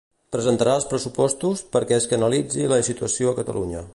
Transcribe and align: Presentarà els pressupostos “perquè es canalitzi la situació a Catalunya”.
Presentarà 0.35 0.71
els 0.79 0.87
pressupostos 0.93 1.61
“perquè 1.77 1.95
es 1.99 2.09
canalitzi 2.15 2.69
la 2.75 2.83
situació 2.91 3.31
a 3.35 3.39
Catalunya”. 3.43 3.89